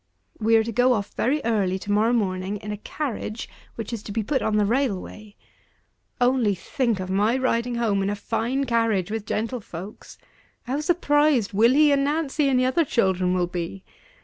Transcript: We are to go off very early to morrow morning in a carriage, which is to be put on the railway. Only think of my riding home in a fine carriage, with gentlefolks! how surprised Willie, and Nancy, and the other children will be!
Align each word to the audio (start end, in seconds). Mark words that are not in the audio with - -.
We 0.39 0.55
are 0.55 0.63
to 0.63 0.71
go 0.71 0.93
off 0.93 1.13
very 1.13 1.41
early 1.45 1.77
to 1.77 1.91
morrow 1.91 2.11
morning 2.11 2.57
in 2.57 2.71
a 2.71 2.77
carriage, 2.77 3.47
which 3.75 3.93
is 3.93 4.01
to 4.01 4.11
be 4.11 4.23
put 4.23 4.41
on 4.41 4.57
the 4.57 4.65
railway. 4.65 5.35
Only 6.19 6.55
think 6.55 6.99
of 6.99 7.11
my 7.11 7.37
riding 7.37 7.75
home 7.75 8.01
in 8.01 8.09
a 8.09 8.15
fine 8.15 8.65
carriage, 8.65 9.11
with 9.11 9.27
gentlefolks! 9.27 10.17
how 10.63 10.79
surprised 10.79 11.53
Willie, 11.53 11.91
and 11.91 12.03
Nancy, 12.03 12.49
and 12.49 12.59
the 12.59 12.65
other 12.65 12.83
children 12.83 13.35
will 13.35 13.45
be! 13.45 13.83